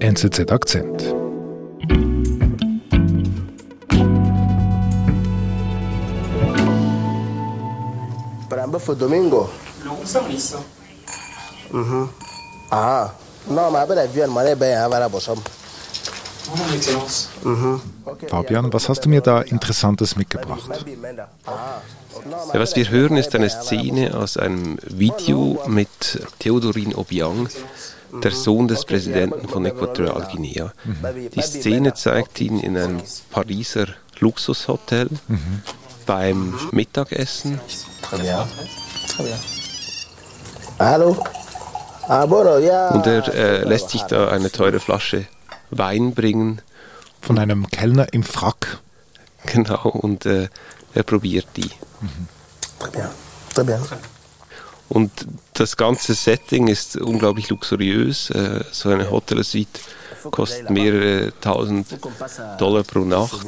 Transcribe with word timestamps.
NZZ 0.00 0.52
Akzent. 0.52 1.02
Para 8.48 8.78
foi 8.78 8.94
domingo? 8.94 9.50
Mhm. 11.72 12.08
Ah. 12.70 13.10
Non, 13.50 13.70
mais 13.72 13.80
après, 13.80 14.06
viens, 14.06 14.28
moi, 14.28 14.54
ben, 14.54 14.78
avoir 14.78 15.10
bosom. 15.10 15.38
Fabian, 18.28 18.72
was 18.72 18.88
hast 18.88 19.04
du 19.04 19.08
mir 19.08 19.20
da 19.20 19.42
Interessantes 19.42 20.16
mitgebracht? 20.16 20.70
Ja, 22.52 22.60
was 22.60 22.76
wir 22.76 22.88
hören, 22.88 23.16
ist 23.16 23.34
eine 23.34 23.50
Szene 23.50 24.14
aus 24.14 24.36
einem 24.36 24.78
Video 24.86 25.60
mit 25.66 25.88
Theodorin 26.38 26.94
Obiang, 26.94 27.48
der 28.12 28.30
Sohn 28.30 28.68
des 28.68 28.84
Präsidenten 28.84 29.48
von 29.48 29.64
Äquatorialguinea. 29.64 30.72
Die 31.34 31.42
Szene 31.42 31.94
zeigt 31.94 32.40
ihn 32.40 32.60
in 32.60 32.76
einem 32.76 33.00
Pariser 33.30 33.86
Luxushotel 34.20 35.08
mhm. 35.28 35.62
beim 36.06 36.54
Mittagessen. 36.72 37.60
Hallo? 40.78 41.16
Und 42.94 43.06
er 43.06 43.28
äh, 43.34 43.64
lässt 43.64 43.90
sich 43.90 44.02
da 44.02 44.28
eine 44.28 44.50
teure 44.50 44.80
Flasche 44.80 45.26
Wein 45.70 46.14
bringen. 46.14 46.62
Von 47.20 47.38
einem 47.38 47.66
Kellner 47.68 48.12
im 48.12 48.22
Frack. 48.22 48.78
Genau, 49.46 49.88
und 49.88 50.24
äh, 50.24 50.48
er 50.94 51.02
probiert 51.02 51.46
die. 51.56 51.70
Mhm. 52.00 52.28
Und 54.88 55.10
das 55.54 55.76
ganze 55.76 56.14
Setting 56.14 56.68
ist 56.68 56.96
unglaublich 56.96 57.50
luxuriös. 57.50 58.30
Äh, 58.30 58.64
so 58.72 58.88
eine 58.88 59.10
Hotelsuite 59.10 59.80
kostet 60.30 60.70
mehrere 60.70 61.32
tausend 61.40 61.86
Dollar 62.58 62.82
pro 62.84 63.00
Nacht. 63.00 63.46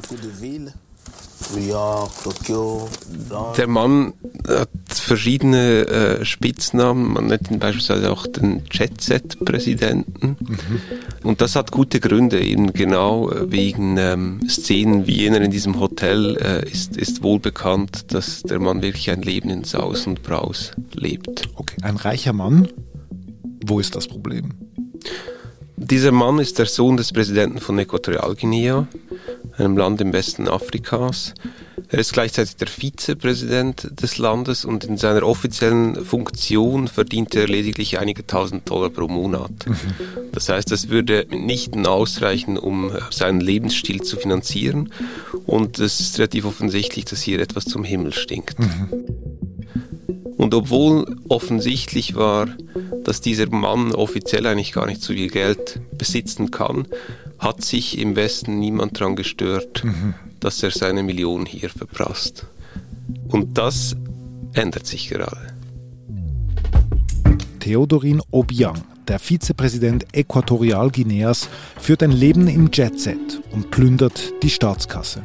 Der 3.56 3.66
Mann 3.66 4.12
hat 4.48 4.68
verschiedene 4.90 5.86
äh, 5.86 6.24
Spitznamen. 6.24 7.12
Man 7.12 7.26
nennt 7.26 7.50
ihn 7.50 7.58
beispielsweise 7.58 8.10
auch 8.12 8.26
den 8.26 8.62
Jet-Set-Präsidenten. 8.70 10.36
Mhm. 10.38 10.80
Und 11.22 11.40
das 11.40 11.56
hat 11.56 11.72
gute 11.72 12.00
Gründe, 12.00 12.40
eben 12.40 12.72
genau 12.72 13.30
wegen 13.34 13.96
ähm, 13.96 14.40
Szenen 14.48 15.06
wie 15.06 15.16
jener 15.16 15.40
in 15.40 15.50
diesem 15.50 15.80
Hotel 15.80 16.36
äh, 16.36 16.70
ist, 16.70 16.96
ist 16.96 17.22
wohl 17.22 17.40
bekannt, 17.40 18.12
dass 18.12 18.42
der 18.42 18.58
Mann 18.58 18.82
wirklich 18.82 19.10
ein 19.10 19.22
Leben 19.22 19.50
in 19.50 19.64
Saus 19.64 20.06
und 20.06 20.22
Braus 20.22 20.72
lebt. 20.92 21.48
Okay, 21.56 21.76
ein 21.82 21.96
reicher 21.96 22.32
Mann. 22.32 22.68
Wo 23.64 23.80
ist 23.80 23.96
das 23.96 24.08
Problem? 24.08 24.54
Dieser 25.76 26.12
Mann 26.12 26.38
ist 26.38 26.58
der 26.58 26.66
Sohn 26.66 26.96
des 26.96 27.12
Präsidenten 27.12 27.58
von 27.58 27.78
Äquatorialguinea 27.78 28.86
einem 29.60 29.76
Land 29.76 30.00
im 30.00 30.12
Westen 30.12 30.48
Afrikas. 30.48 31.34
Er 31.88 31.98
ist 31.98 32.12
gleichzeitig 32.12 32.56
der 32.56 32.68
Vizepräsident 32.68 33.88
des 34.02 34.18
Landes 34.18 34.64
und 34.64 34.84
in 34.84 34.96
seiner 34.96 35.24
offiziellen 35.24 36.04
Funktion 36.04 36.88
verdient 36.88 37.34
er 37.34 37.48
lediglich 37.48 37.98
einige 37.98 38.26
tausend 38.26 38.68
Dollar 38.68 38.90
pro 38.90 39.08
Monat. 39.08 39.50
Das 40.32 40.48
heißt, 40.48 40.70
das 40.70 40.88
würde 40.88 41.26
nicht 41.30 41.76
ausreichen, 41.86 42.58
um 42.58 42.92
seinen 43.10 43.40
Lebensstil 43.40 44.02
zu 44.02 44.16
finanzieren 44.16 44.92
und 45.46 45.78
es 45.78 46.00
ist 46.00 46.18
relativ 46.18 46.44
offensichtlich, 46.44 47.04
dass 47.04 47.22
hier 47.22 47.40
etwas 47.40 47.64
zum 47.64 47.84
Himmel 47.84 48.12
stinkt. 48.12 48.56
Und 50.36 50.54
obwohl 50.54 51.16
offensichtlich 51.28 52.14
war, 52.14 52.48
dass 53.04 53.20
dieser 53.20 53.50
Mann 53.50 53.92
offiziell 53.92 54.46
eigentlich 54.46 54.72
gar 54.72 54.86
nicht 54.86 55.02
so 55.02 55.12
viel 55.12 55.28
Geld 55.28 55.80
besitzen 55.98 56.50
kann, 56.50 56.86
hat 57.40 57.62
sich 57.62 57.98
im 57.98 58.16
Westen 58.16 58.58
niemand 58.58 59.00
daran 59.00 59.16
gestört, 59.16 59.82
mhm. 59.82 60.14
dass 60.38 60.62
er 60.62 60.70
seine 60.70 61.02
Millionen 61.02 61.46
hier 61.46 61.70
verprasst. 61.70 62.46
Und 63.28 63.56
das 63.58 63.96
ändert 64.52 64.86
sich 64.86 65.08
gerade. 65.08 65.54
Theodorin 67.58 68.22
Obiang, 68.30 68.82
der 69.08 69.18
Vizepräsident 69.18 70.06
Äquatorialguineas, 70.12 71.48
führt 71.78 72.02
ein 72.02 72.12
Leben 72.12 72.46
im 72.46 72.70
Jetset 72.72 73.40
und 73.52 73.70
plündert 73.70 74.32
die 74.42 74.50
Staatskasse. 74.50 75.22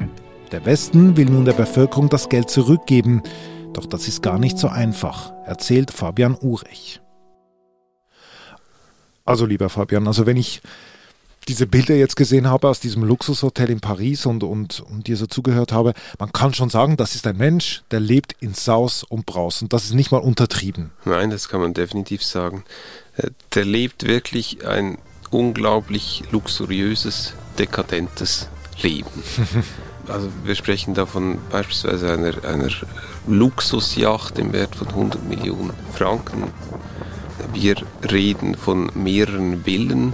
Der 0.51 0.65
Westen 0.65 1.17
will 1.17 1.25
nun 1.25 1.45
der 1.45 1.53
Bevölkerung 1.53 2.09
das 2.09 2.29
Geld 2.29 2.49
zurückgeben, 2.49 3.23
doch 3.73 3.85
das 3.85 4.07
ist 4.07 4.21
gar 4.21 4.39
nicht 4.39 4.57
so 4.57 4.69
einfach, 4.69 5.33
erzählt 5.45 5.91
Fabian 5.91 6.37
Urech. 6.39 7.01
Also 9.25 9.45
lieber 9.45 9.69
Fabian, 9.69 10.07
also 10.07 10.25
wenn 10.25 10.37
ich 10.37 10.61
diese 11.47 11.67
Bilder 11.67 11.95
jetzt 11.95 12.15
gesehen 12.15 12.49
habe 12.49 12.69
aus 12.69 12.79
diesem 12.79 13.03
Luxushotel 13.03 13.69
in 13.69 13.79
Paris 13.79 14.25
und, 14.25 14.43
und, 14.43 14.81
und 14.81 15.07
dir 15.07 15.17
so 15.17 15.27
zugehört 15.27 15.71
habe, 15.71 15.93
man 16.19 16.33
kann 16.33 16.53
schon 16.53 16.69
sagen, 16.69 16.97
das 16.97 17.15
ist 17.15 17.27
ein 17.27 17.37
Mensch, 17.37 17.83
der 17.91 17.99
lebt 17.99 18.35
in 18.39 18.53
Saus 18.53 19.03
und 19.03 19.25
Braus 19.25 19.61
und 19.61 19.73
das 19.73 19.85
ist 19.85 19.93
nicht 19.93 20.11
mal 20.11 20.17
untertrieben. 20.17 20.91
Nein, 21.05 21.29
das 21.29 21.49
kann 21.49 21.61
man 21.61 21.73
definitiv 21.73 22.23
sagen. 22.23 22.63
Äh, 23.17 23.29
der 23.53 23.65
lebt 23.65 24.07
wirklich 24.07 24.65
ein 24.65 24.97
unglaublich 25.29 26.23
luxuriöses, 26.31 27.33
dekadentes 27.57 28.49
Leben. 28.81 29.09
Also 30.07 30.29
wir 30.43 30.53
sprechen 30.53 30.93
davon 30.93 31.39
beispielsweise 31.49 32.13
einer, 32.13 32.43
einer 32.45 32.69
Luxusjacht 33.27 34.37
im 34.37 34.53
Wert 34.53 34.75
von 34.75 34.87
100 34.87 35.23
Millionen 35.23 35.73
Franken. 35.93 36.43
Wir 37.53 37.77
reden 38.11 38.55
von 38.55 38.91
mehreren 38.93 39.63
Villen 39.63 40.13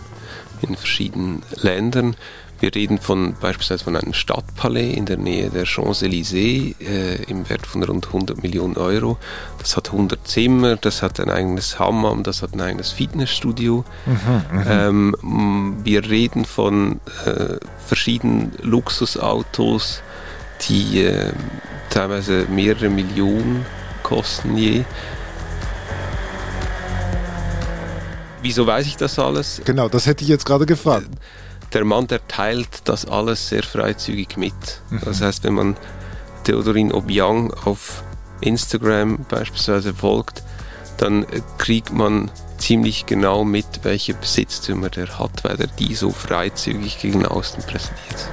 in 0.63 0.75
verschiedenen 0.75 1.43
Ländern. 1.55 2.15
Wir 2.61 2.75
reden 2.75 2.99
von 2.99 3.33
beispielsweise 3.41 3.85
von 3.85 3.95
einem 3.95 4.13
Stadtpalais 4.13 4.93
in 4.95 5.07
der 5.07 5.17
Nähe 5.17 5.49
der 5.49 5.65
Champs-Élysées 5.65 6.75
äh, 6.79 7.23
im 7.23 7.49
Wert 7.49 7.65
von 7.65 7.81
rund 7.83 8.05
100 8.05 8.43
Millionen 8.43 8.77
Euro. 8.77 9.17
Das 9.57 9.75
hat 9.75 9.91
100 9.91 10.27
Zimmer, 10.27 10.75
das 10.75 11.01
hat 11.01 11.19
ein 11.19 11.31
eigenes 11.31 11.79
Hammam, 11.79 12.21
das 12.21 12.43
hat 12.43 12.53
ein 12.53 12.61
eigenes 12.61 12.91
Fitnessstudio. 12.91 13.83
Mhm, 14.05 14.59
mhm. 14.59 14.63
ähm, 14.69 15.77
wir 15.83 16.07
reden 16.07 16.45
von 16.45 16.99
äh, 17.25 17.55
verschiedenen 17.87 18.51
Luxusautos, 18.61 20.03
die 20.69 21.01
äh, 21.01 21.33
teilweise 21.89 22.45
mehrere 22.47 22.89
Millionen 22.89 23.65
kosten 24.03 24.55
je. 24.55 24.83
Wieso 28.41 28.65
weiß 28.65 28.87
ich 28.87 28.97
das 28.97 29.19
alles? 29.19 29.61
Genau, 29.65 29.87
das 29.89 30.05
hätte 30.05 30.23
ich 30.23 30.29
jetzt 30.29 30.45
gerade 30.45 30.65
gefragt. 30.65 31.07
Der 31.73 31.85
Mann, 31.85 32.07
der 32.07 32.27
teilt 32.27 32.81
das 32.85 33.05
alles 33.05 33.49
sehr 33.49 33.63
freizügig 33.63 34.35
mit. 34.37 34.53
Mhm. 34.89 35.01
Das 35.05 35.21
heißt, 35.21 35.43
wenn 35.43 35.53
man 35.53 35.77
Theodorin 36.43 36.91
Obiang 36.91 37.53
auf 37.65 38.03
Instagram 38.41 39.25
beispielsweise 39.29 39.93
folgt, 39.93 40.43
dann 40.97 41.25
kriegt 41.57 41.93
man 41.93 42.29
ziemlich 42.57 43.05
genau 43.05 43.43
mit, 43.43 43.65
welche 43.83 44.13
Besitztümer 44.13 44.89
der 44.89 45.17
hat, 45.17 45.43
weil 45.43 45.59
er 45.59 45.67
die 45.67 45.95
so 45.95 46.11
freizügig 46.11 46.99
gegen 46.99 47.25
außen 47.25 47.63
präsentiert. 47.63 48.29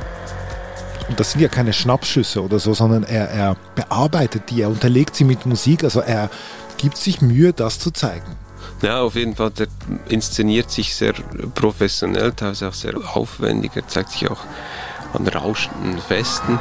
Und 1.08 1.18
das 1.18 1.32
sind 1.32 1.40
ja 1.40 1.48
keine 1.48 1.72
Schnappschüsse 1.72 2.42
oder 2.42 2.58
so, 2.58 2.74
sondern 2.74 3.04
er, 3.04 3.30
er 3.30 3.56
bearbeitet 3.74 4.50
die, 4.50 4.62
er 4.62 4.68
unterlegt 4.68 5.16
sie 5.16 5.24
mit 5.24 5.46
Musik, 5.46 5.84
also 5.84 6.00
er 6.00 6.30
gibt 6.76 6.98
sich 6.98 7.22
Mühe, 7.22 7.52
das 7.52 7.78
zu 7.78 7.90
zeigen. 7.90 8.36
Ja, 8.82 9.00
auf 9.00 9.14
jeden 9.14 9.36
Fall, 9.36 9.50
der 9.50 9.68
inszeniert 10.08 10.70
sich 10.70 10.94
sehr 10.94 11.14
professionell, 11.54 12.32
teilweise 12.32 12.68
auch 12.68 12.74
sehr 12.74 12.94
aufwendig. 13.14 13.72
Er 13.74 13.86
zeigt 13.88 14.12
sich 14.12 14.30
auch 14.30 14.40
an 15.12 15.26
rauschenden 15.26 15.98
Festen. 15.98 16.58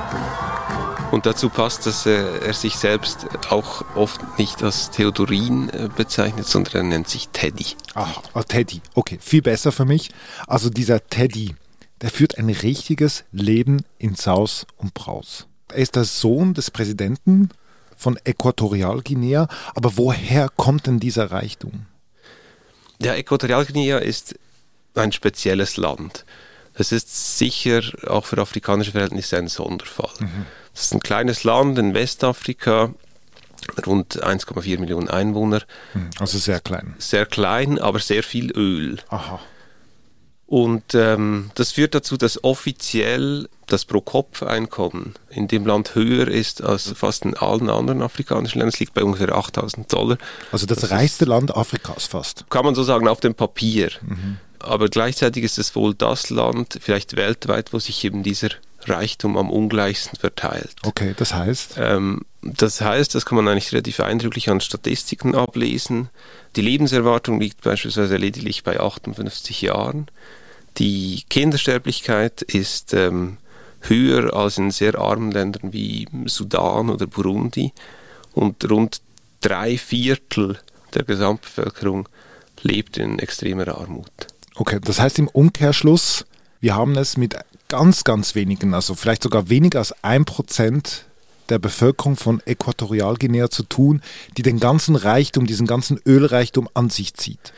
Und 1.11 1.25
dazu 1.25 1.49
passt, 1.49 1.85
dass 1.85 2.05
er, 2.05 2.53
sich 2.53 2.75
selbst 2.75 3.27
auch 3.49 3.85
oft 3.95 4.37
nicht 4.37 4.61
als 4.61 4.91
Theodorin 4.91 5.69
äh, 5.69 5.89
bezeichnet, 5.95 6.45
sondern 6.45 6.75
er 6.75 6.83
nennt 6.83 7.07
sich 7.07 7.29
Teddy. 7.29 7.65
Ah, 7.93 8.07
oh, 8.33 8.41
Teddy. 8.41 8.81
Okay, 8.93 9.17
viel 9.21 9.41
besser 9.41 9.71
für 9.71 9.85
mich. 9.85 10.09
Also 10.47 10.69
dieser 10.69 11.05
Teddy, 11.07 11.55
der 12.01 12.09
führt 12.09 12.37
ein 12.37 12.49
richtiges 12.49 13.23
Leben 13.31 13.83
in 13.99 14.15
Saus 14.15 14.67
und 14.75 14.93
Braus. 14.93 15.47
Er 15.69 15.77
ist 15.77 15.95
der 15.95 16.03
Sohn 16.03 16.53
des 16.53 16.71
Präsidenten 16.71 17.49
von 17.95 18.17
Äquatorialguinea. 18.23 19.47
Aber 19.75 19.97
woher 19.97 20.49
kommt 20.49 20.87
denn 20.87 20.99
dieser 20.99 21.31
Reichtum? 21.31 21.85
Ja, 22.99 23.13
Äquatorialguinea 23.13 23.99
ist 23.99 24.35
ein 24.95 25.11
spezielles 25.11 25.77
Land. 25.77 26.25
Das 26.73 26.91
ist 26.91 27.37
sicher 27.37 27.81
auch 28.07 28.25
für 28.25 28.37
afrikanische 28.37 28.91
Verhältnisse 28.91 29.37
ein 29.37 29.47
Sonderfall. 29.47 30.11
Mhm. 30.19 30.45
Das 30.73 30.83
ist 30.85 30.93
ein 30.93 30.99
kleines 30.99 31.43
Land 31.43 31.77
in 31.79 31.93
Westafrika, 31.93 32.93
rund 33.85 34.23
1,4 34.23 34.79
Millionen 34.79 35.09
Einwohner. 35.09 35.63
Mhm. 35.93 36.11
Also 36.19 36.37
sehr 36.37 36.59
klein. 36.59 36.95
Sehr 36.99 37.25
klein, 37.25 37.79
aber 37.79 37.99
sehr 37.99 38.23
viel 38.23 38.51
Öl. 38.51 38.99
Aha. 39.09 39.39
Und 40.47 40.95
ähm, 40.95 41.51
das 41.55 41.73
führt 41.73 41.93
dazu, 41.93 42.15
dass 42.15 42.41
offiziell 42.43 43.49
das 43.67 43.83
Pro-Kopf-Einkommen 43.83 45.15
in 45.29 45.49
dem 45.49 45.65
Land 45.65 45.93
höher 45.93 46.29
ist 46.29 46.63
als 46.63 46.89
fast 46.93 47.25
in 47.25 47.35
allen 47.35 47.69
anderen 47.69 48.01
afrikanischen 48.01 48.59
Ländern. 48.59 48.73
Es 48.73 48.79
liegt 48.79 48.93
bei 48.93 49.03
ungefähr 49.03 49.35
8000 49.35 49.91
Dollar. 49.91 50.17
Also 50.53 50.65
das, 50.65 50.79
das 50.79 50.91
reichste 50.91 51.25
ist, 51.25 51.29
Land 51.29 51.55
Afrikas 51.55 52.05
fast. 52.05 52.49
Kann 52.49 52.63
man 52.63 52.75
so 52.75 52.83
sagen, 52.83 53.09
auf 53.09 53.19
dem 53.19 53.35
Papier. 53.35 53.91
Mhm. 54.01 54.37
Aber 54.59 54.87
gleichzeitig 54.87 55.43
ist 55.43 55.59
es 55.59 55.75
wohl 55.75 55.93
das 55.93 56.29
Land, 56.29 56.79
vielleicht 56.81 57.17
weltweit, 57.17 57.73
wo 57.73 57.79
sich 57.79 58.03
eben 58.05 58.23
dieser 58.23 58.49
Reichtum 58.89 59.37
am 59.37 59.49
ungleichsten 59.49 60.19
verteilt. 60.19 60.75
Okay, 60.83 61.13
das 61.17 61.33
heißt? 61.33 61.75
Ähm, 61.77 62.21
das 62.41 62.81
heißt, 62.81 63.13
das 63.13 63.25
kann 63.25 63.35
man 63.35 63.47
eigentlich 63.47 63.71
relativ 63.71 63.99
eindrücklich 63.99 64.49
an 64.49 64.61
Statistiken 64.61 65.35
ablesen. 65.35 66.09
Die 66.55 66.61
Lebenserwartung 66.61 67.39
liegt 67.39 67.61
beispielsweise 67.61 68.17
lediglich 68.17 68.63
bei 68.63 68.79
58 68.79 69.61
Jahren. 69.61 70.07
Die 70.77 71.23
Kindersterblichkeit 71.29 72.41
ist 72.41 72.93
ähm, 72.93 73.37
höher 73.81 74.33
als 74.33 74.57
in 74.57 74.71
sehr 74.71 74.97
armen 74.97 75.31
Ländern 75.31 75.73
wie 75.73 76.07
Sudan 76.25 76.89
oder 76.89 77.07
Burundi 77.07 77.73
und 78.33 78.69
rund 78.69 79.01
drei 79.41 79.77
Viertel 79.77 80.59
der 80.93 81.03
Gesamtbevölkerung 81.03 82.07
lebt 82.61 82.97
in 82.97 83.19
extremer 83.19 83.67
Armut. 83.67 84.11
Okay, 84.55 84.79
das 84.81 84.99
heißt 84.99 85.19
im 85.19 85.27
Umkehrschluss, 85.27 86.25
wir 86.59 86.75
haben 86.75 86.95
es 86.95 87.17
mit 87.17 87.35
ganz, 87.67 88.03
ganz 88.03 88.35
wenigen, 88.35 88.73
also 88.73 88.95
vielleicht 88.95 89.23
sogar 89.23 89.49
weniger 89.49 89.79
als 89.79 89.93
ein 90.03 90.25
Prozent 90.25 91.05
der 91.49 91.59
Bevölkerung 91.59 92.15
von 92.15 92.41
Äquatorialguinea 92.45 93.49
zu 93.49 93.63
tun, 93.63 94.01
die 94.37 94.41
den 94.41 94.59
ganzen 94.59 94.95
Reichtum, 94.95 95.45
diesen 95.45 95.67
ganzen 95.67 95.99
Ölreichtum 96.05 96.69
an 96.73 96.89
sich 96.89 97.13
zieht. 97.13 97.53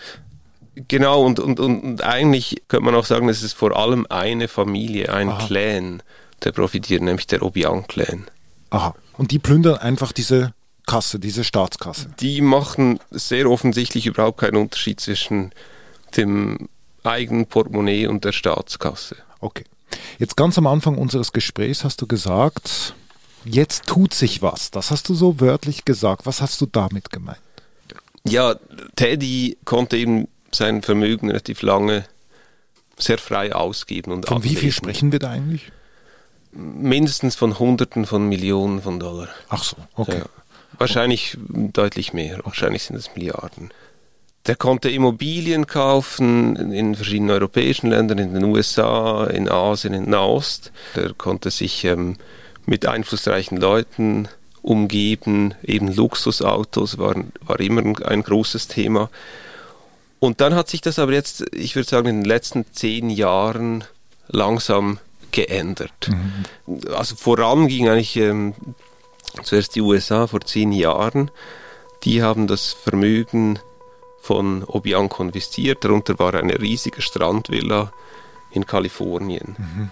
Genau, 0.88 1.24
und, 1.26 1.40
und, 1.40 1.60
und 1.60 2.04
eigentlich 2.04 2.62
könnte 2.68 2.86
man 2.86 2.96
auch 2.96 3.06
sagen, 3.06 3.28
es 3.28 3.44
ist 3.44 3.54
vor 3.54 3.76
allem 3.76 4.06
eine 4.10 4.48
Familie, 4.48 5.12
ein 5.14 5.30
Aha. 5.30 5.48
Clan, 5.48 6.04
der 6.44 6.52
profitiert, 6.52 7.02
nämlich 7.02 7.28
der 7.28 7.42
Obiang-Clan. 7.42 8.26
Aha. 8.70 8.96
Und 9.18 9.32
die 9.32 9.40
plündern 9.40 9.78
einfach 9.78 10.12
diese 10.12 10.54
Kasse, 10.86 11.20
diese 11.20 11.44
Staatskasse. 11.44 12.10
Die 12.20 12.42
machen 12.42 13.00
sehr 13.12 13.50
offensichtlich 13.50 14.06
überhaupt 14.06 14.40
keinen 14.40 14.56
Unterschied 14.56 15.00
zwischen 15.00 15.52
dem 16.16 16.70
eigenen 17.04 17.46
Portemonnaie 17.46 18.08
und 18.08 18.24
der 18.24 18.32
Staatskasse. 18.32 19.18
Okay. 19.40 19.66
Jetzt 20.18 20.38
ganz 20.38 20.58
am 20.58 20.68
Anfang 20.68 20.98
unseres 20.98 21.32
Gesprächs 21.32 21.84
hast 21.84 22.02
du 22.02 22.08
gesagt, 22.08 22.94
jetzt 23.46 23.86
tut 23.88 24.14
sich 24.14 24.42
was. 24.42 24.72
Das 24.72 24.92
hast 24.92 25.10
du 25.10 25.14
so 25.14 25.40
wörtlich 25.40 25.86
gesagt. 25.86 26.26
Was 26.26 26.42
hast 26.42 26.60
du 26.62 26.66
damit 26.66 27.12
gemeint? 27.12 27.40
Ja, 28.26 28.56
Teddy 28.96 29.58
konnte 29.66 29.98
eben 29.98 30.28
sein 30.52 30.82
Vermögen 30.82 31.28
relativ 31.30 31.62
lange 31.62 32.06
sehr 32.98 33.18
frei 33.18 33.54
ausgeben 33.56 34.12
und 34.12 34.28
Von 34.28 34.38
ablegen. 34.38 34.56
wie 34.56 34.60
viel 34.60 34.72
sprechen 34.72 35.12
wir 35.12 35.20
da 35.20 35.32
eigentlich? 35.32 35.72
Mindestens 36.52 37.36
von 37.36 37.60
Hunderten 37.60 38.06
von 38.06 38.28
Millionen 38.28 38.82
von 38.82 39.00
Dollar. 39.00 39.30
Ach 39.50 39.64
so, 39.64 39.78
okay. 39.96 40.20
Ja. 40.20 40.26
Wahrscheinlich 40.78 41.38
deutlich 41.48 42.14
mehr, 42.14 42.40
wahrscheinlich 42.44 42.84
sind 42.84 42.96
es 42.96 43.16
Milliarden. 43.16 43.72
Der 44.50 44.56
konnte 44.56 44.90
Immobilien 44.90 45.68
kaufen 45.68 46.56
in 46.56 46.96
verschiedenen 46.96 47.30
europäischen 47.30 47.92
Ländern, 47.92 48.18
in 48.18 48.34
den 48.34 48.46
USA, 48.46 49.26
in 49.26 49.48
Asien, 49.48 49.94
in 49.94 50.10
Nahost. 50.10 50.72
Der 50.96 51.14
konnte 51.14 51.52
sich 51.52 51.86
ähm, 51.86 52.18
mit 52.66 52.88
einflussreichen 52.88 53.60
Leuten 53.60 54.28
umgeben. 54.64 55.54
Eben 55.62 55.94
Luxusautos 55.94 56.98
waren, 56.98 57.32
war 57.42 57.60
immer 57.60 57.82
ein, 57.82 58.04
ein 58.04 58.24
großes 58.24 58.68
Thema. 58.68 59.12
Und 60.18 60.42
dann 60.42 60.56
hat 60.56 60.68
sich 60.68 60.82
das 60.82 60.98
aber 60.98 61.14
jetzt, 61.14 61.46
ich 61.54 61.76
würde 61.76 61.88
sagen, 61.88 62.08
in 62.08 62.22
den 62.22 62.26
letzten 62.26 62.66
zehn 62.72 63.12
Jahren 63.12 63.84
langsam 64.30 64.98
geändert. 65.30 66.10
Mhm. 66.10 66.88
Also 66.96 67.16
voran 67.16 67.68
ging 67.68 67.88
eigentlich 67.88 68.16
ähm, 68.16 68.56
zuerst 69.44 69.76
die 69.76 69.82
USA 69.82 70.26
vor 70.26 70.42
zehn 70.42 70.72
Jahren. 70.72 71.30
Die 72.04 72.24
haben 72.24 72.48
das 72.48 72.74
Vermögen 72.74 73.60
von 74.22 74.64
Obiang 74.64 75.10
konfisziert. 75.10 75.84
Darunter 75.84 76.20
war 76.20 76.34
eine 76.34 76.60
riesige 76.60 77.02
Strandvilla 77.02 77.92
in 78.52 78.66
Kalifornien. 78.66 79.56
Mhm. 79.58 79.90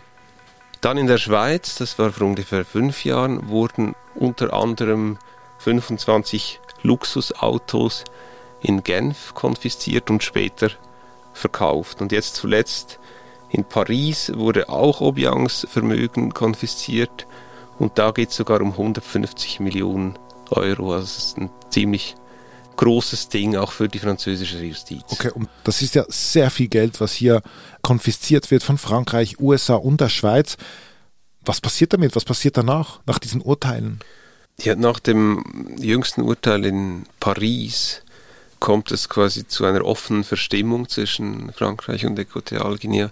Dann 0.82 0.98
in 0.98 1.08
der 1.08 1.18
Schweiz, 1.18 1.76
das 1.76 1.98
war 1.98 2.12
vor 2.12 2.28
ungefähr 2.28 2.64
fünf 2.64 3.04
Jahren, 3.04 3.50
wurden 3.50 3.96
unter 4.16 4.54
anderem 4.54 5.18
25 5.60 6.60
Luxusautos 6.84 8.04
in 8.62 8.84
Genf 8.84 9.34
konfisziert 9.34 10.10
und 10.10 10.24
später 10.24 10.70
verkauft. 11.34 12.02
Und 12.02 12.12
jetzt 12.12 12.36
zuletzt 12.36 13.00
in 13.50 13.64
Paris 13.64 14.32
wurde 14.36 14.70
auch 14.70 15.02
Obiangs 15.02 15.66
Vermögen 15.70 16.34
konfisziert 16.34 17.28
und 17.80 17.98
da 17.98 18.12
geht 18.12 18.30
es 18.30 18.36
sogar 18.36 18.62
um 18.62 18.72
150 18.72 19.60
Millionen 19.60 20.18
Euro. 20.50 20.94
Also 20.94 21.06
das 21.06 21.18
ist 21.18 21.38
ein 21.38 21.50
ziemlich 21.70 22.16
großes 22.78 23.30
Ding 23.30 23.56
auch 23.58 23.72
für 23.72 23.90
die 23.90 24.00
französische 24.00 24.64
Justiz. 24.64 25.04
Okay, 25.10 25.32
und 25.34 25.50
das 25.64 25.82
ist 25.82 25.96
ja 25.96 26.06
sehr 26.08 26.50
viel 26.50 26.70
Geld, 26.70 27.02
was 27.02 27.14
hier 27.14 27.42
konfisziert 27.82 28.50
wird 28.52 28.64
von 28.64 28.78
Frankreich, 28.78 29.40
USA 29.40 29.76
und 29.76 30.00
der 30.00 30.10
Schweiz. 30.10 30.58
Was 31.42 31.60
passiert 31.60 31.94
damit? 31.94 32.16
Was 32.16 32.26
passiert 32.26 32.58
danach, 32.58 33.02
nach 33.06 33.20
diesen 33.20 33.42
Urteilen? 33.42 34.00
Ja, 34.60 34.76
nach 34.76 35.00
dem 35.00 35.76
jüngsten 35.80 36.22
Urteil 36.22 36.66
in 36.66 37.06
Paris 37.20 38.02
kommt 38.60 38.92
es 38.92 39.08
quasi 39.08 39.48
zu 39.48 39.66
einer 39.66 39.86
offenen 39.86 40.24
Verstimmung 40.24 40.90
zwischen 40.90 41.52
Frankreich 41.54 42.06
und 42.06 42.18
Äquatorialguinea. 42.18 43.12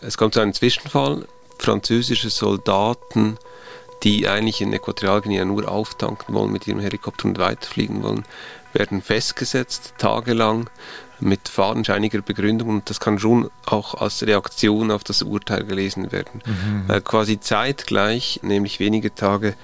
Es 0.00 0.16
kommt 0.16 0.34
zu 0.34 0.40
einem 0.40 0.54
Zwischenfall. 0.54 1.26
Französische 1.58 2.30
Soldaten, 2.30 3.38
die 4.04 4.28
eigentlich 4.28 4.60
in 4.60 4.72
Äquatorialguinea 4.72 5.44
nur 5.44 5.68
auftanken 5.68 6.34
wollen 6.34 6.52
mit 6.52 6.66
ihrem 6.68 6.80
Helikopter 6.80 7.26
und 7.26 7.38
weiterfliegen 7.38 8.02
wollen, 8.02 8.24
werden 8.78 9.02
festgesetzt, 9.02 9.94
tagelang, 9.98 10.70
mit 11.18 11.48
fadenscheiniger 11.48 12.20
Begründung 12.20 12.68
und 12.68 12.90
das 12.90 13.00
kann 13.00 13.18
schon 13.18 13.50
auch 13.64 13.94
als 13.94 14.22
Reaktion 14.22 14.90
auf 14.90 15.02
das 15.02 15.22
Urteil 15.22 15.64
gelesen 15.64 16.12
werden. 16.12 16.42
Mhm. 16.44 16.84
Weil 16.88 17.00
quasi 17.00 17.40
zeitgleich, 17.40 18.40
nämlich 18.42 18.80
wenige 18.80 19.14
Tage 19.14 19.54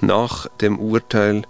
nach 0.00 0.48
dem 0.60 0.78
Urteil, 0.78 1.44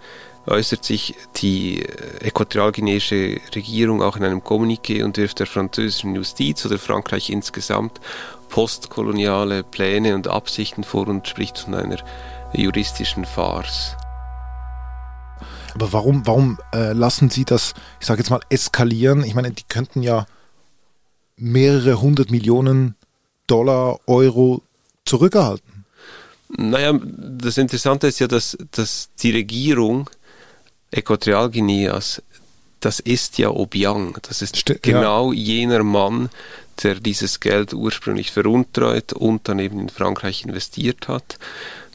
äußert 0.46 0.84
sich 0.84 1.14
die 1.36 1.82
äh, 1.82 2.28
äquatorialguineische 2.28 3.40
Regierung 3.54 4.02
auch 4.02 4.16
in 4.16 4.24
einem 4.24 4.40
Kommuniqué 4.40 5.04
und 5.04 5.16
wirft 5.16 5.40
der 5.40 5.46
französischen 5.46 6.14
Justiz 6.14 6.64
oder 6.64 6.78
Frankreich 6.78 7.28
insgesamt 7.30 8.00
postkoloniale 8.48 9.62
Pläne 9.62 10.14
und 10.14 10.28
Absichten 10.28 10.84
vor 10.84 11.06
und 11.08 11.28
spricht 11.28 11.58
von 11.58 11.74
einer 11.74 11.98
juristischen 12.54 13.26
Farce. 13.26 13.97
Aber 15.80 15.92
warum, 15.92 16.26
warum 16.26 16.58
äh, 16.74 16.92
lassen 16.92 17.30
Sie 17.30 17.44
das, 17.44 17.72
ich 18.00 18.06
sage 18.08 18.18
jetzt 18.20 18.30
mal, 18.30 18.40
eskalieren? 18.50 19.22
Ich 19.22 19.36
meine, 19.36 19.52
die 19.52 19.62
könnten 19.62 20.02
ja 20.02 20.26
mehrere 21.36 22.00
hundert 22.00 22.32
Millionen 22.32 22.96
Dollar, 23.46 24.00
Euro 24.08 24.62
zurückerhalten. 25.04 25.84
Naja, 26.48 26.98
das 27.00 27.58
Interessante 27.58 28.08
ist 28.08 28.18
ja, 28.18 28.26
dass, 28.26 28.58
dass 28.72 29.10
die 29.22 29.30
Regierung 29.30 30.10
Äquatorialguineas, 30.90 32.24
das 32.80 32.98
ist 32.98 33.38
ja 33.38 33.50
Obiang. 33.50 34.18
Das 34.22 34.42
ist 34.42 34.56
St 34.56 34.82
genau 34.82 35.32
ja. 35.32 35.38
jener 35.38 35.84
Mann, 35.84 36.28
der 36.82 36.96
dieses 36.96 37.38
Geld 37.38 37.72
ursprünglich 37.72 38.32
veruntreut 38.32 39.12
und 39.12 39.46
dann 39.48 39.60
eben 39.60 39.78
in 39.78 39.90
Frankreich 39.90 40.44
investiert 40.44 41.06
hat. 41.06 41.38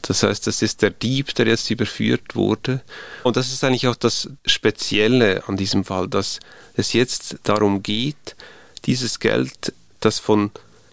Das 0.06 0.22
heißt, 0.22 0.46
das 0.46 0.60
ist 0.60 0.82
der 0.82 0.90
Dieb, 0.90 1.34
der 1.34 1.46
jetzt 1.46 1.70
überführt 1.70 2.34
wurde. 2.34 2.82
Und 3.22 3.36
das 3.36 3.52
ist 3.52 3.64
eigentlich 3.64 3.88
auch 3.88 3.96
das 3.96 4.28
Spezielle 4.44 5.42
an 5.48 5.56
diesem 5.56 5.84
Fall, 5.84 6.08
dass 6.08 6.40
es 6.74 6.92
jetzt 6.92 7.36
darum 7.44 7.82
geht, 7.82 8.36
dieses 8.84 9.18
Geld, 9.18 9.72
das 10.00 10.18
von 10.18 10.50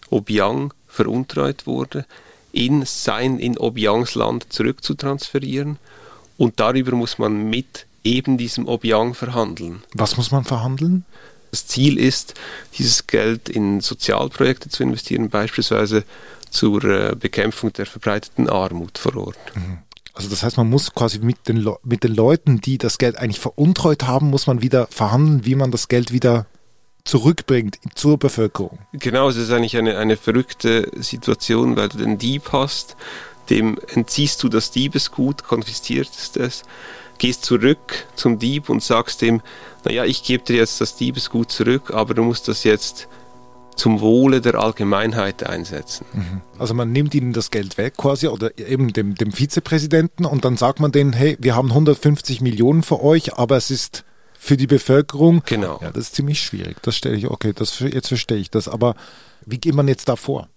Obiang 0.10 0.74
veruntreut 0.88 1.68
wurde, 1.68 2.06
in 2.54 2.86
sein, 2.86 3.38
in 3.38 3.58
Obiangs 3.58 4.16
Land 4.16 4.52
zurückzutransferieren. 4.54 5.78
Und 6.38 6.60
darüber 6.62 6.96
muss 6.96 7.18
man 7.18 7.50
mit 7.50 7.86
eben 8.04 8.38
diesem 8.38 8.68
Obiang 8.68 9.14
verhandeln. 9.14 9.84
Was 9.94 10.16
muss 10.16 10.32
man 10.32 10.46
verhandeln? 10.46 11.06
Das 11.52 11.68
Ziel 11.68 12.00
ist, 12.00 12.34
dieses 12.78 13.08
Geld 13.08 13.50
in 13.50 13.82
Sozialprojekte 13.82 14.70
zu 14.70 14.84
investieren, 14.84 15.30
beispielsweise 15.30 16.06
zur 16.52 16.84
äh, 16.84 17.16
Bekämpfung 17.16 17.74
der 17.74 17.88
verbreiteten 17.88 18.48
Armut 18.48 18.98
vor 18.98 19.16
Ort. 19.18 19.38
Mhm. 19.56 19.80
Also 20.14 20.30
das 20.30 20.44
heißt, 20.44 20.58
man 20.58 20.70
muss 20.70 20.94
quasi 20.94 21.20
mit 21.20 21.48
den, 21.48 21.58
Le 21.58 21.78
mit 21.84 22.04
den 22.04 22.14
Leuten, 22.14 22.60
die 22.60 22.78
das 22.78 22.98
Geld 22.98 23.18
eigentlich 23.18 23.40
veruntreut 23.40 24.04
haben, 24.04 24.30
muss 24.30 24.46
man 24.46 24.62
wieder 24.62 24.88
verhandeln, 24.88 25.46
wie 25.46 25.56
man 25.56 25.72
das 25.72 25.88
Geld 25.88 26.12
wieder 26.12 26.46
zurückbringt 27.06 27.80
zur 27.96 28.18
Bevölkerung. 28.18 28.80
Genau, 28.94 29.30
es 29.30 29.38
ist 29.38 29.52
eigentlich 29.52 29.78
eine, 29.78 29.98
eine 29.98 30.18
verrückte 30.18 30.92
Situation, 30.98 31.76
weil 31.78 31.90
du 31.90 31.98
den 31.98 32.18
Dieb 32.18 32.52
hast, 32.52 32.96
dem 33.50 33.80
entziehst 33.94 34.44
du 34.44 34.50
das 34.50 34.72
Diebesgut, 34.72 35.44
konfiszierst 35.44 36.38
es, 36.38 36.64
gehst 37.18 37.44
zurück 37.46 38.06
zum 38.16 38.38
Dieb 38.38 38.70
und 38.70 38.84
sagst 38.84 39.22
ihm, 39.22 39.42
naja, 39.86 40.06
ich 40.06 40.24
gebe 40.24 40.44
dir 40.44 40.58
jetzt 40.58 40.82
das 40.82 40.96
Diebesgut 40.96 41.52
zurück, 41.52 41.92
aber 41.94 42.14
du 42.14 42.24
musst 42.24 42.48
das 42.48 42.64
jetzt 42.64 43.08
zum 43.76 44.02
Wohle 44.02 44.42
der 44.42 44.56
Allgemeinheit 44.56 45.48
einsetzen. 45.48 46.06
Mhm. 46.14 46.42
Also 46.60 46.74
man 46.74 46.92
nimmt 46.92 47.16
ihnen 47.16 47.34
das 47.34 47.52
Geld 47.52 47.78
weg 47.78 47.98
quasi 47.98 48.28
oder 48.28 48.58
eben 48.58 48.94
dem, 48.94 49.16
dem 49.16 49.32
Vizepräsidenten 49.32 50.26
und 50.26 50.46
dann 50.46 50.58
sagt 50.58 50.80
man 50.80 50.92
denen, 50.92 51.14
hey, 51.14 51.38
wir 51.40 51.56
haben 51.56 51.70
150 51.70 52.42
Millionen 52.42 52.84
für 52.84 53.02
euch, 53.02 53.38
aber 53.38 53.58
es 53.58 53.72
ist 53.72 54.04
für 54.38 54.58
die 54.58 54.68
Bevölkerung. 54.68 55.44
Genau. 55.46 55.80
Ja, 55.82 55.92
das 55.92 56.06
ist 56.06 56.16
ziemlich 56.16 56.42
schwierig. 56.42 56.78
Das 56.82 56.96
stelle 56.96 57.16
ich, 57.16 57.30
okay, 57.30 57.54
das, 57.54 57.80
jetzt 57.80 58.08
verstehe 58.08 58.38
ich 58.38 58.50
das. 58.50 58.68
Aber 58.68 58.96
wie 59.46 59.60
geht 59.60 59.76
man 59.76 59.88
jetzt 59.88 60.10
da 60.10 60.16
vor? 60.16 60.50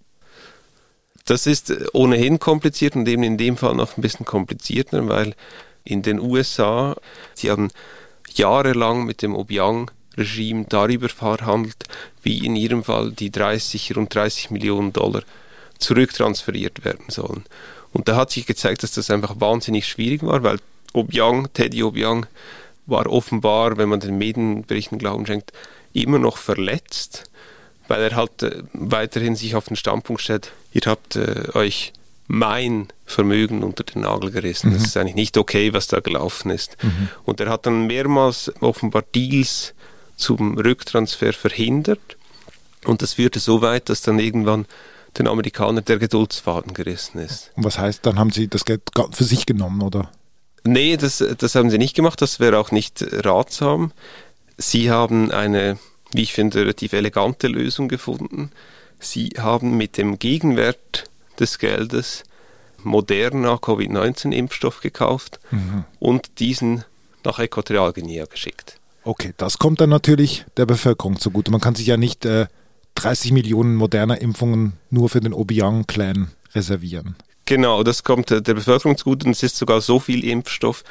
Das 1.25 1.47
ist 1.47 1.73
ohnehin 1.93 2.39
kompliziert 2.39 2.95
und 2.95 3.07
eben 3.07 3.23
in 3.23 3.37
dem 3.37 3.57
Fall 3.57 3.75
noch 3.75 3.97
ein 3.97 4.01
bisschen 4.01 4.25
komplizierter, 4.25 5.07
weil 5.07 5.35
in 5.83 6.01
den 6.01 6.19
USA, 6.19 6.95
sie 7.33 7.49
haben 7.51 7.69
jahrelang 8.33 9.05
mit 9.05 9.21
dem 9.21 9.35
Obiang-Regime 10.17 10.65
darüber 10.69 11.09
verhandelt, 11.09 11.83
wie 12.23 12.45
in 12.45 12.55
ihrem 12.55 12.83
Fall 12.83 13.11
die 13.11 13.31
30, 13.31 13.95
rund 13.95 14.13
30 14.13 14.51
Millionen 14.51 14.93
Dollar 14.93 15.23
zurücktransferiert 15.79 16.85
werden 16.85 17.05
sollen. 17.09 17.43
Und 17.91 18.07
da 18.07 18.15
hat 18.15 18.31
sich 18.31 18.45
gezeigt, 18.45 18.83
dass 18.83 18.91
das 18.91 19.09
einfach 19.09 19.39
wahnsinnig 19.39 19.87
schwierig 19.87 20.23
war, 20.23 20.43
weil 20.43 20.59
Obiang, 20.93 21.51
Teddy 21.53 21.83
Obiang, 21.83 22.25
war 22.85 23.07
offenbar, 23.07 23.77
wenn 23.77 23.89
man 23.89 23.99
den 23.99 24.17
Medienberichten 24.17 24.99
Glauben 24.99 25.25
schenkt, 25.25 25.51
immer 25.93 26.19
noch 26.19 26.37
verletzt 26.37 27.29
weil 27.87 28.01
er 28.01 28.15
halt 28.15 28.43
äh, 28.43 28.63
weiterhin 28.73 29.35
sich 29.35 29.55
auf 29.55 29.65
den 29.65 29.75
Standpunkt 29.75 30.21
stellt, 30.21 30.51
ihr 30.73 30.81
habt 30.85 31.15
äh, 31.15 31.49
euch 31.53 31.93
mein 32.27 32.87
Vermögen 33.05 33.63
unter 33.63 33.83
den 33.83 34.01
Nagel 34.01 34.31
gerissen. 34.31 34.71
Mhm. 34.71 34.73
Das 34.75 34.85
ist 34.85 34.97
eigentlich 34.97 35.15
nicht 35.15 35.37
okay, 35.37 35.73
was 35.73 35.87
da 35.87 35.99
gelaufen 35.99 36.49
ist. 36.49 36.75
Mhm. 36.83 37.09
Und 37.23 37.39
er 37.39 37.49
hat 37.49 37.67
dann 37.67 37.85
mehrmals 37.85 38.51
offenbar 38.61 39.03
Deals 39.13 39.74
zum 40.15 40.57
Rücktransfer 40.57 41.33
verhindert. 41.33 42.17
Und 42.85 43.01
das 43.01 43.13
führte 43.13 43.39
so 43.39 43.61
weit, 43.61 43.89
dass 43.89 44.01
dann 44.01 44.19
irgendwann 44.19 44.65
den 45.17 45.27
Amerikanern 45.27 45.83
der 45.83 45.97
Geduldsfaden 45.97 46.73
gerissen 46.73 47.19
ist. 47.19 47.51
Und 47.55 47.63
was 47.63 47.79
heißt, 47.79 48.05
dann 48.05 48.19
haben 48.19 48.31
sie 48.31 48.47
das 48.47 48.65
Geld 48.65 48.81
für 49.11 49.23
sich 49.23 49.45
genommen, 49.45 49.81
oder? 49.81 50.11
Nee, 50.63 50.97
das, 50.97 51.23
das 51.37 51.55
haben 51.55 51.69
sie 51.69 51.77
nicht 51.77 51.95
gemacht. 51.95 52.21
Das 52.21 52.39
wäre 52.39 52.59
auch 52.59 52.71
nicht 52.71 53.05
ratsam. 53.23 53.91
Sie 54.57 54.91
haben 54.91 55.31
eine 55.31 55.77
wie 56.15 56.23
ich 56.23 56.33
finde, 56.33 56.59
relativ 56.59 56.93
elegante 56.93 57.47
Lösung 57.47 57.87
gefunden. 57.87 58.51
Sie 58.99 59.29
haben 59.37 59.77
mit 59.77 59.97
dem 59.97 60.19
Gegenwert 60.19 61.09
des 61.39 61.59
Geldes 61.59 62.23
Moderna 62.83 63.57
Covid-19-Impfstoff 63.57 64.81
gekauft 64.81 65.39
mhm. 65.51 65.85
und 65.99 66.39
diesen 66.39 66.85
nach 67.23 67.39
Äquatorialguinea 67.39 68.25
geschickt. 68.25 68.79
Okay, 69.05 69.33
das 69.37 69.59
kommt 69.59 69.81
dann 69.81 69.91
natürlich 69.91 70.45
der 70.57 70.65
Bevölkerung 70.65 71.19
zugute. 71.19 71.51
Man 71.51 71.61
kann 71.61 71.75
sich 71.75 71.85
ja 71.85 71.95
nicht 71.95 72.25
äh, 72.25 72.47
30 72.95 73.31
Millionen 73.33 73.75
moderner 73.75 74.19
Impfungen 74.19 74.73
nur 74.89 75.09
für 75.09 75.19
den 75.19 75.31
Obiang-Clan 75.31 76.31
reservieren. 76.55 77.15
Genau, 77.45 77.83
das 77.83 78.03
kommt 78.03 78.31
der 78.31 78.41
Bevölkerung 78.41 78.97
zugute 78.97 79.27
und 79.27 79.33
es 79.33 79.43
ist 79.43 79.57
sogar 79.57 79.81
so 79.81 79.99
viel 79.99 80.25
Impfstoff, 80.25 80.83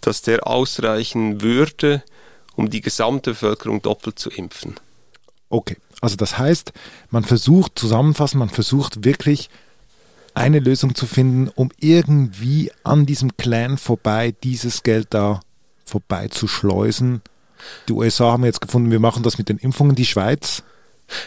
dass 0.00 0.22
der 0.22 0.46
ausreichen 0.46 1.42
würde, 1.42 2.04
um 2.54 2.70
die 2.70 2.80
gesamte 2.80 3.30
Bevölkerung 3.30 3.82
doppelt 3.82 4.20
zu 4.20 4.30
impfen. 4.30 4.76
Okay, 5.48 5.76
also 6.00 6.14
das 6.14 6.38
heißt, 6.38 6.72
man 7.10 7.24
versucht 7.24 7.76
zusammenfassend, 7.76 8.38
man 8.38 8.50
versucht 8.50 9.04
wirklich 9.04 9.50
eine 10.32 10.60
Lösung 10.60 10.94
zu 10.94 11.06
finden, 11.06 11.48
um 11.48 11.70
irgendwie 11.80 12.70
an 12.84 13.04
diesem 13.04 13.36
Clan 13.36 13.78
vorbei 13.78 14.32
dieses 14.44 14.84
Geld 14.84 15.08
da 15.10 15.40
vorbei 15.84 16.28
zu 16.28 16.46
schleusen. 16.46 17.22
Die 17.88 17.92
USA 17.92 18.32
haben 18.32 18.44
jetzt 18.44 18.60
gefunden, 18.60 18.90
wir 18.90 19.00
machen 19.00 19.22
das 19.22 19.38
mit 19.38 19.48
den 19.48 19.58
Impfungen, 19.58 19.94
die 19.94 20.06
Schweiz. 20.06 20.62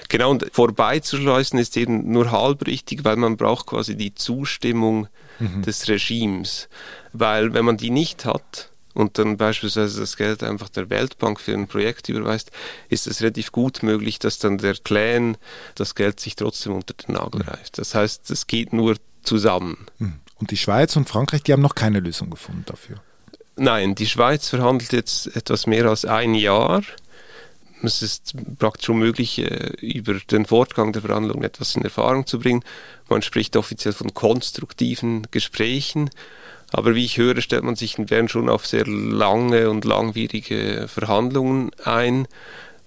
Genau, 0.10 0.30
und 0.30 0.46
vorbeizuschleusen 0.52 1.58
ist 1.58 1.76
eben 1.76 2.12
nur 2.12 2.32
halb 2.32 2.68
richtig, 2.68 3.04
weil 3.04 3.16
man 3.16 3.38
braucht 3.38 3.66
quasi 3.66 3.96
die 3.96 4.14
Zustimmung 4.14 5.08
mhm. 5.40 5.64
des 5.64 5.88
Regimes. 5.88 6.70
Weil 7.14 7.54
wenn 7.54 7.66
man 7.66 7.78
die 7.78 7.90
nicht 7.90 8.26
hat, 8.26 8.70
und 8.94 9.18
dann 9.18 9.38
beispielsweise 9.38 10.00
das 10.00 10.18
Geld 10.18 10.44
einfach 10.44 10.70
der 10.70 10.90
Weltbank 10.90 11.40
für 11.40 11.54
ein 11.54 11.68
Projekt 11.68 12.10
überweist, 12.10 12.52
ist 12.90 13.08
es 13.08 13.22
relativ 13.22 13.52
gut 13.52 13.84
möglich, 13.84 14.20
dass 14.20 14.40
dann 14.40 14.58
der 14.58 14.76
Clan 14.76 15.38
das 15.76 15.96
Geld 15.96 16.20
sich 16.20 16.36
trotzdem 16.36 16.74
unter 16.74 16.94
den 16.94 17.16
Nagel 17.16 17.42
reißt. 17.42 17.78
Das 17.78 17.96
heißt, 17.96 18.30
es 18.32 18.48
geht 18.48 18.74
nur 18.74 18.98
zusammen. 19.24 19.86
Hm. 20.00 20.16
Und 20.36 20.52
die 20.52 20.58
Schweiz 20.58 20.96
und 20.96 21.08
Frankreich, 21.08 21.44
die 21.44 21.54
haben 21.54 21.62
noch 21.62 21.76
keine 21.76 22.00
Lösung 22.00 22.30
gefunden 22.30 22.64
dafür. 22.66 23.02
Nein, 23.56 23.96
die 23.96 24.08
Schweiz 24.08 24.50
verhandelt 24.50 24.94
jetzt 24.94 25.36
etwas 25.36 25.68
mehr 25.68 25.86
als 25.86 26.06
ein 26.06 26.36
Jahr. 26.36 26.84
Es 27.84 28.02
ist 28.02 28.34
praktisch 28.60 28.90
unmöglich, 28.90 29.40
äh, 29.40 29.74
über 29.82 30.14
den 30.14 30.46
Fortgang 30.46 30.94
der 30.94 31.02
Verhandlungen 31.02 31.44
etwas 31.44 31.76
in 31.76 31.84
Erfahrung 31.84 32.28
zu 32.28 32.40
bringen. 32.40 32.64
Man 33.10 33.22
spricht 33.22 33.56
offiziell 33.56 33.94
von 33.94 34.14
konstruktiven 34.14 35.28
Gesprächen. 35.32 36.10
Aber 36.72 36.96
wie 36.96 37.06
ich 37.06 37.18
höre, 37.18 37.42
stellt 37.42 37.64
man 37.64 37.76
sich 37.76 37.98
in 37.98 38.06
Bern 38.06 38.30
schon 38.30 38.50
auf 38.50 38.66
sehr 38.66 38.86
lange 38.88 39.70
und 39.70 39.84
langwierige 39.84 40.88
Verhandlungen 40.88 41.72
ein, 41.84 42.28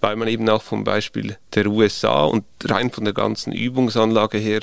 weil 0.01 0.17
man 0.17 0.29
eben 0.29 0.49
auch 0.49 0.63
vom 0.63 0.85
Beispiel 0.85 1.37
der 1.55 1.67
USA 1.67 2.25
und 2.25 2.45
rein 2.65 2.91
von 2.91 3.05
der 3.05 3.15
ganzen 3.15 3.53
Übungsanlage 3.53 4.39
her 4.39 4.61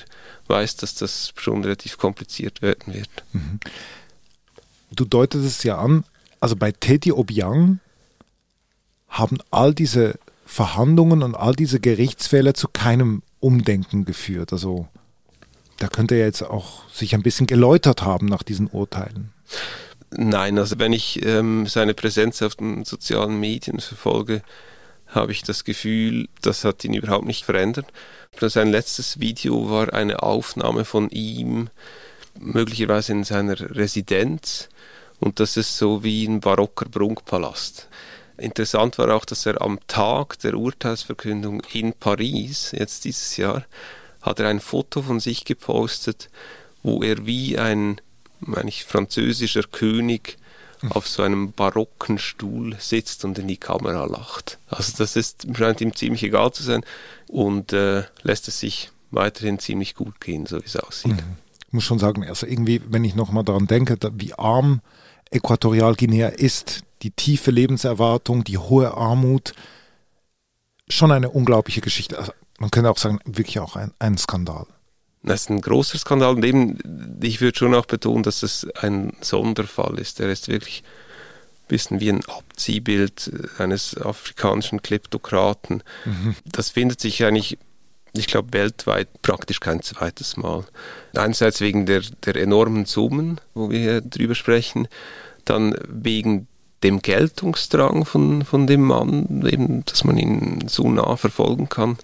weiß, 0.47 0.77
dass 0.77 0.95
das 0.95 1.33
schon 1.35 1.63
relativ 1.63 1.97
kompliziert 1.97 2.61
werden 2.61 2.93
wird. 2.93 3.09
Mhm. 3.33 3.59
Du 4.93 5.05
deutest 5.05 5.45
es 5.45 5.63
ja 5.63 5.77
an, 5.77 6.03
also 6.39 6.55
bei 6.55 6.71
Teddy 6.71 7.11
Obiang 7.11 7.79
haben 9.07 9.37
all 9.49 9.73
diese 9.73 10.19
Verhandlungen 10.45 11.23
und 11.23 11.35
all 11.35 11.53
diese 11.53 11.79
Gerichtsfälle 11.79 12.53
zu 12.53 12.67
keinem 12.67 13.23
Umdenken 13.39 14.05
geführt. 14.05 14.51
Also 14.51 14.87
da 15.77 15.87
könnte 15.87 16.15
er 16.15 16.25
jetzt 16.25 16.43
auch 16.43 16.87
sich 16.89 17.15
ein 17.15 17.23
bisschen 17.23 17.47
geläutert 17.47 18.01
haben 18.01 18.25
nach 18.25 18.43
diesen 18.43 18.67
Urteilen. 18.67 19.33
Nein, 20.11 20.57
also 20.57 20.77
wenn 20.77 20.91
ich 20.91 21.25
ähm, 21.25 21.67
seine 21.67 21.93
Präsenz 21.93 22.41
auf 22.41 22.55
den 22.55 22.83
sozialen 22.83 23.39
Medien 23.39 23.79
verfolge, 23.79 24.41
habe 25.07 25.31
ich 25.31 25.43
das 25.43 25.63
Gefühl, 25.63 26.27
das 26.41 26.65
hat 26.65 26.83
ihn 26.83 26.93
überhaupt 26.93 27.25
nicht 27.25 27.45
verändert. 27.45 27.87
Sein 28.39 28.71
letztes 28.71 29.19
Video 29.19 29.69
war 29.69 29.93
eine 29.93 30.23
Aufnahme 30.23 30.85
von 30.85 31.09
ihm, 31.09 31.69
möglicherweise 32.39 33.13
in 33.13 33.23
seiner 33.23 33.59
Residenz. 33.75 34.69
Und 35.21 35.39
das 35.39 35.55
ist 35.55 35.77
so 35.77 36.03
wie 36.03 36.25
ein 36.25 36.39
barocker 36.39 36.89
Prunkpalast. 36.89 37.87
Interessant 38.37 38.97
war 38.97 39.15
auch, 39.15 39.23
dass 39.23 39.45
er 39.45 39.61
am 39.61 39.79
Tag 39.85 40.39
der 40.39 40.55
Urteilsverkündung 40.55 41.61
in 41.73 41.93
Paris, 41.93 42.71
jetzt 42.71 43.05
dieses 43.05 43.37
Jahr, 43.37 43.63
hat 44.21 44.39
er 44.39 44.47
ein 44.47 44.59
Foto 44.59 45.03
von 45.03 45.19
sich 45.19 45.45
gepostet, 45.45 46.29
wo 46.81 47.03
er 47.03 47.25
wie 47.27 47.59
ein 47.59 48.01
ich, 48.65 48.83
französischer 48.83 49.63
König 49.63 50.37
auf 50.89 51.07
so 51.07 51.21
einem 51.21 51.51
barocken 51.51 52.17
Stuhl 52.17 52.75
sitzt 52.79 53.23
und 53.23 53.37
in 53.37 53.47
die 53.47 53.57
Kamera 53.57 54.05
lacht. 54.05 54.57
Also 54.69 54.93
das 54.97 55.15
ist, 55.15 55.45
scheint 55.55 55.79
ihm 55.81 55.95
ziemlich 55.95 56.23
egal 56.23 56.51
zu 56.51 56.63
sein 56.63 56.83
und 57.27 57.73
äh, 57.73 58.05
lässt 58.23 58.47
es 58.47 58.59
sich 58.59 58.89
weiterhin 59.11 59.59
ziemlich 59.59 59.93
gut 59.93 60.19
gehen, 60.19 60.47
so 60.47 60.57
wie 60.59 60.65
es 60.65 60.77
aussieht. 60.77 61.11
Mhm. 61.11 61.37
Ich 61.67 61.73
muss 61.73 61.83
schon 61.83 61.99
sagen, 61.99 62.27
also 62.27 62.47
irgendwie, 62.47 62.81
wenn 62.87 63.03
ich 63.03 63.13
nochmal 63.13 63.43
daran 63.43 63.67
denke, 63.67 63.97
wie 64.13 64.33
arm 64.33 64.81
Äquatorialguinea 65.31 66.27
ist, 66.27 66.81
die 67.01 67.11
tiefe 67.11 67.51
Lebenserwartung, 67.51 68.43
die 68.43 68.57
hohe 68.57 68.95
Armut, 68.95 69.53
schon 70.87 71.11
eine 71.11 71.29
unglaubliche 71.29 71.81
Geschichte. 71.81 72.19
Also 72.19 72.33
man 72.59 72.69
könnte 72.69 72.91
auch 72.91 72.97
sagen, 72.97 73.19
wirklich 73.25 73.59
auch 73.59 73.75
ein, 73.75 73.91
ein 73.97 74.17
Skandal. 74.17 74.67
Das 75.23 75.41
ist 75.41 75.49
ein 75.49 75.61
großer 75.61 75.97
Skandal 75.97 76.35
und 76.35 76.45
eben, 76.45 77.19
ich 77.21 77.41
würde 77.41 77.57
schon 77.57 77.75
auch 77.75 77.85
betonen, 77.85 78.23
dass 78.23 78.43
es 78.43 78.67
ein 78.81 79.13
Sonderfall 79.21 79.99
ist. 79.99 80.19
Er 80.19 80.29
ist 80.29 80.47
wirklich 80.47 80.83
ein 81.63 81.67
bisschen 81.67 81.99
wie 81.99 82.09
ein 82.09 82.25
Abziehbild 82.25 83.31
eines 83.59 83.95
afrikanischen 83.97 84.81
Kleptokraten. 84.81 85.83
Mhm. 86.05 86.35
Das 86.45 86.69
findet 86.69 86.99
sich 86.99 87.23
eigentlich, 87.23 87.59
ich 88.13 88.27
glaube, 88.27 88.53
weltweit 88.53 89.21
praktisch 89.21 89.59
kein 89.59 89.81
zweites 89.81 90.37
Mal. 90.37 90.65
Einerseits 91.15 91.61
wegen 91.61 91.85
der, 91.85 92.01
der 92.25 92.35
enormen 92.35 92.85
Summen, 92.85 93.39
wo 93.53 93.69
wir 93.69 93.79
hier 93.79 94.01
drüber 94.01 94.35
sprechen, 94.35 94.87
dann 95.45 95.75
wegen 95.87 96.47
dem 96.83 97.01
Geltungsdrang 97.01 98.05
von, 98.05 98.43
von 98.43 98.67
dem 98.67 98.81
Mann, 98.81 99.45
eben, 99.49 99.85
dass 99.85 100.03
man 100.03 100.17
ihn 100.17 100.67
so 100.67 100.89
nah 100.89 101.15
verfolgen 101.15 101.69
kann 101.69 101.97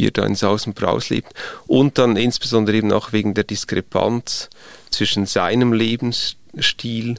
wie 0.00 0.06
er 0.06 0.12
da 0.12 0.24
in 0.24 0.34
Saus 0.34 0.66
und 0.66 0.74
Braus 0.74 1.10
lebt. 1.10 1.34
Und 1.66 1.98
dann 1.98 2.16
insbesondere 2.16 2.76
eben 2.76 2.90
auch 2.90 3.12
wegen 3.12 3.34
der 3.34 3.44
Diskrepanz 3.44 4.48
zwischen 4.88 5.26
seinem 5.26 5.74
Lebensstil 5.74 7.16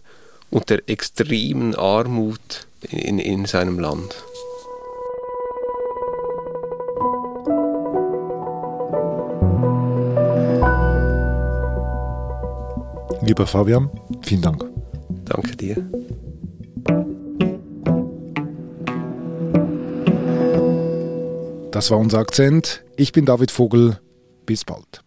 und 0.50 0.70
der 0.72 0.90
extremen 0.90 1.76
Armut 1.76 2.66
in, 2.90 3.20
in 3.20 3.46
seinem 3.46 3.80
Land. 3.80 4.16
Lieber 13.22 13.46
Fabian, 13.46 13.90
vielen 14.22 14.42
Dank. 14.42 14.66
Danke 15.26 15.56
dir. 15.56 15.76
Das 21.72 21.90
war 21.90 21.98
unser 21.98 22.20
Akzent. 22.20 22.84
Ich 22.98 23.12
bin 23.12 23.26
David 23.26 23.52
Vogel. 23.52 24.00
Bis 24.46 24.66
bald. 24.66 25.01